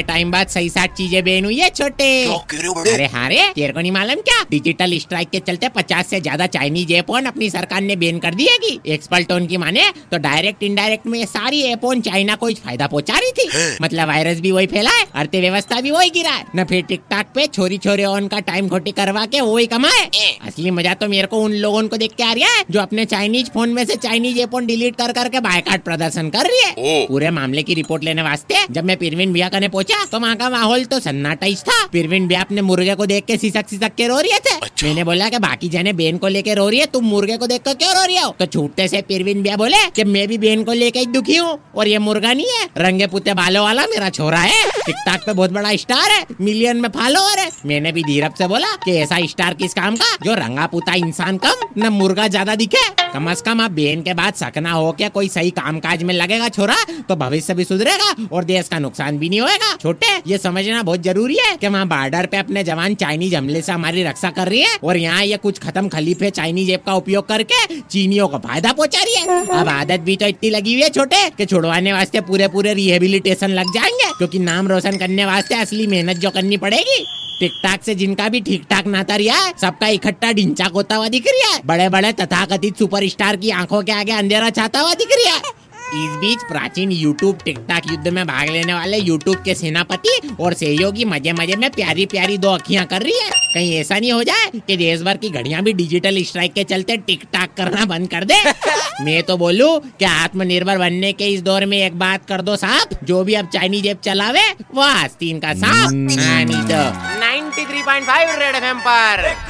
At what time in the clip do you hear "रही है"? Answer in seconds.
26.46-27.06, 36.68-36.86, 64.48-64.76, 69.02-69.44, 93.02-93.30